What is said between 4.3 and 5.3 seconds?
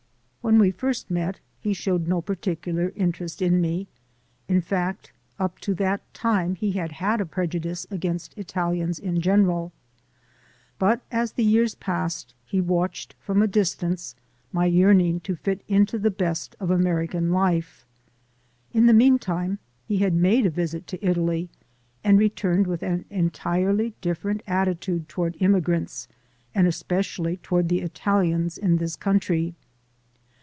in fact,